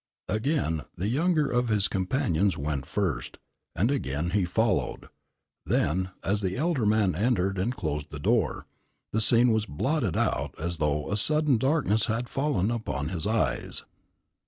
[0.29, 3.37] Again the younger of his companions went first,
[3.75, 5.09] and again he followed;
[5.63, 8.65] then, as the elder man entered and closed the door,
[9.13, 13.85] the scene was blotted out as though a sudden darkness had fallen upon his eyes.